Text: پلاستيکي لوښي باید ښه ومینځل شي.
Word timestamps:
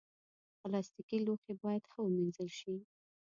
پلاستيکي 0.61 1.17
لوښي 1.25 1.53
باید 1.63 1.83
ښه 1.91 1.99
ومینځل 2.03 2.49
شي. 2.59 2.75